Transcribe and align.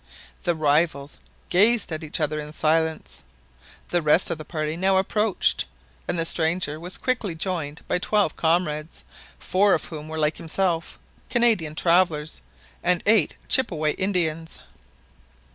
The 0.45 0.55
rivals 0.55 1.19
gazed 1.51 1.91
at 1.91 2.03
each 2.03 2.19
other 2.19 2.39
in 2.39 2.53
silence. 2.53 3.23
The 3.89 4.01
rest 4.01 4.31
of 4.31 4.39
the 4.39 4.43
party 4.43 4.75
now 4.75 4.97
approached, 4.97 5.65
and 6.07 6.17
the 6.17 6.25
stranger 6.25 6.79
was 6.79 6.97
quickly 6.97 7.35
joined 7.35 7.87
by 7.87 7.99
twelve 7.99 8.35
comrades, 8.35 9.03
four 9.37 9.75
of 9.75 9.85
whom 9.85 10.07
were 10.07 10.17
like 10.17 10.37
himself" 10.37 10.97
Canadian 11.29 11.75
travellers," 11.75 12.41
and 12.83 13.03
eight 13.05 13.35
Chippeway 13.47 13.91
Indians. 13.93 14.57